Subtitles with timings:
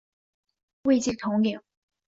[0.81, 1.61] 位阶统领。